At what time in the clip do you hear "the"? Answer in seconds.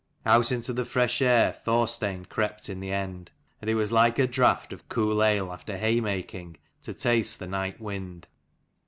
0.73-0.83, 2.79-2.87, 7.37-7.45